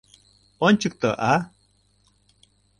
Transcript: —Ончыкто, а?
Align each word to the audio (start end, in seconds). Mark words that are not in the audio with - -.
—Ончыкто, 0.67 1.09
а? 1.33 1.35